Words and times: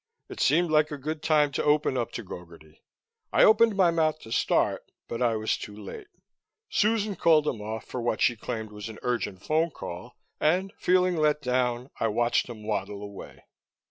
It 0.29 0.39
seemed 0.39 0.71
like 0.71 0.89
a 0.89 0.97
good 0.97 1.21
time 1.21 1.51
to 1.51 1.63
open 1.63 1.95
up 1.95 2.11
to 2.13 2.23
Gogarty; 2.23 2.79
I 3.31 3.43
opened 3.43 3.75
my 3.75 3.91
mouth 3.91 4.17
to 4.21 4.31
start, 4.31 4.89
but 5.07 5.21
I 5.21 5.35
was 5.35 5.55
too 5.55 5.75
late. 5.75 6.07
Susan 6.71 7.15
called 7.15 7.45
him 7.45 7.61
off 7.61 7.85
for 7.85 8.01
what 8.01 8.19
she 8.19 8.35
claimed 8.35 8.71
was 8.71 8.89
an 8.89 8.97
urgent 9.03 9.43
phone 9.43 9.69
call 9.69 10.15
and, 10.39 10.73
feeling 10.79 11.17
let 11.17 11.39
down, 11.39 11.91
I 11.99 12.07
watched 12.07 12.49
him 12.49 12.65
waddle 12.65 13.03
away. 13.03 13.43